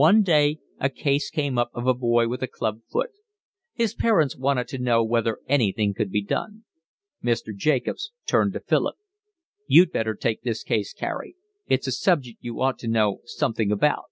One 0.00 0.22
day 0.22 0.60
a 0.80 0.88
case 0.88 1.28
came 1.28 1.58
up 1.58 1.70
of 1.74 1.86
a 1.86 1.92
boy 1.92 2.26
with 2.28 2.42
a 2.42 2.46
club 2.48 2.80
foot. 2.90 3.10
His 3.74 3.94
parents 3.94 4.34
wanted 4.34 4.66
to 4.68 4.78
know 4.78 5.04
whether 5.04 5.40
anything 5.46 5.92
could 5.92 6.10
be 6.10 6.24
done. 6.24 6.64
Mr. 7.22 7.54
Jacobs 7.54 8.10
turned 8.24 8.54
to 8.54 8.60
Philip. 8.60 8.96
"You'd 9.66 9.92
better 9.92 10.14
take 10.14 10.40
this 10.40 10.62
case, 10.62 10.94
Carey. 10.94 11.36
It's 11.66 11.86
a 11.86 11.92
subject 11.92 12.38
you 12.40 12.62
ought 12.62 12.78
to 12.78 12.88
know 12.88 13.20
something 13.26 13.70
about." 13.70 14.08